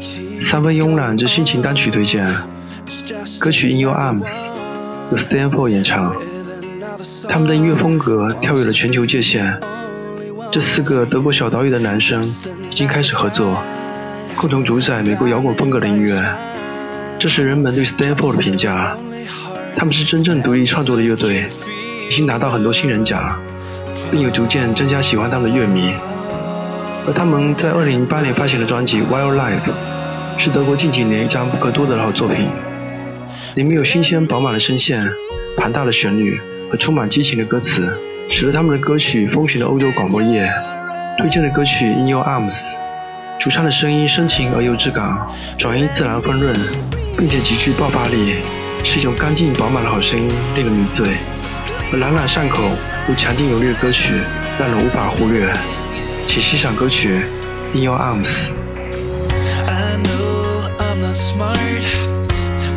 [0.00, 2.24] 三分慵懒之心情单曲推荐，
[3.38, 4.24] 歌曲《In Your Arms》
[5.10, 6.14] 由 Stanford 演唱。
[7.28, 9.58] 他们的音乐风格跳跃了全球界限。
[10.50, 12.24] 这四个德国小岛屿的男生
[12.70, 13.62] 已经开始合作，
[14.36, 16.24] 共同主宰美国摇滚风格的音乐。
[17.18, 18.96] 这是人们对 Stanford 的评价。
[19.76, 21.46] 他们是真正独立创作的乐队，
[22.10, 23.38] 已经拿到很多新人奖，
[24.10, 25.92] 并有逐渐增加喜欢他们的乐迷。
[27.08, 29.70] 而他们在2008年发行的专辑《Wild Life》
[30.38, 32.50] 是德国近几年一张不可多得的好作品，
[33.54, 35.08] 里面有新鲜饱满的声线、
[35.56, 36.38] 庞大的旋律
[36.70, 37.88] 和充满激情的歌词，
[38.30, 40.52] 使得他们的歌曲风行了欧洲广播业。
[41.16, 42.52] 推荐的歌曲《In Your Arms》，
[43.40, 45.16] 主唱的声音深情而又质感，
[45.56, 46.54] 转音自然丰润，
[47.16, 48.34] 并且极具爆发力，
[48.84, 51.06] 是一种干净饱满的好声音，令人迷醉。
[51.90, 52.62] 而朗朗上口
[53.08, 54.12] 又强劲有力的歌曲，
[54.60, 55.48] 让人无法忽略。
[56.28, 57.20] 其实赏歌曲
[57.76, 58.28] 《In Your Arms》。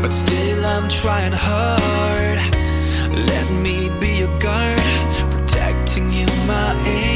[0.03, 2.39] I still I'm trying hard.
[3.13, 4.81] Let me be your guard,
[5.29, 7.10] protecting you, my.